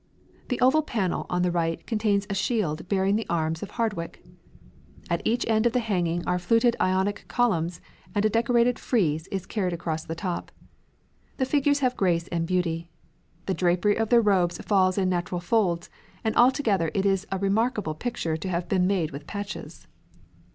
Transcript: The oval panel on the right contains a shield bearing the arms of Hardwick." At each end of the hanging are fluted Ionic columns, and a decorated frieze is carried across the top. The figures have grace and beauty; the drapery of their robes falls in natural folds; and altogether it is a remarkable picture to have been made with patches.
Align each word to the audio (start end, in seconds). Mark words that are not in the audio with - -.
The 0.47 0.59
oval 0.61 0.81
panel 0.81 1.27
on 1.29 1.43
the 1.43 1.51
right 1.51 1.85
contains 1.85 2.25
a 2.27 2.33
shield 2.33 2.89
bearing 2.89 3.17
the 3.17 3.25
arms 3.29 3.61
of 3.61 3.69
Hardwick." 3.69 4.25
At 5.11 5.21
each 5.23 5.45
end 5.47 5.67
of 5.67 5.73
the 5.73 5.79
hanging 5.79 6.25
are 6.27 6.39
fluted 6.39 6.75
Ionic 6.81 7.25
columns, 7.27 7.79
and 8.15 8.25
a 8.25 8.29
decorated 8.31 8.79
frieze 8.79 9.27
is 9.27 9.45
carried 9.45 9.73
across 9.73 10.03
the 10.03 10.15
top. 10.15 10.51
The 11.37 11.45
figures 11.45 11.81
have 11.81 11.95
grace 11.95 12.27
and 12.29 12.47
beauty; 12.47 12.89
the 13.45 13.53
drapery 13.53 13.95
of 13.95 14.09
their 14.09 14.21
robes 14.21 14.57
falls 14.57 14.97
in 14.97 15.07
natural 15.07 15.39
folds; 15.39 15.87
and 16.23 16.35
altogether 16.35 16.89
it 16.95 17.05
is 17.05 17.27
a 17.31 17.37
remarkable 17.37 17.93
picture 17.93 18.35
to 18.35 18.49
have 18.49 18.67
been 18.67 18.87
made 18.87 19.11
with 19.11 19.27
patches. 19.27 19.85